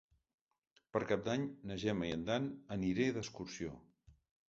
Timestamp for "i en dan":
2.09-2.51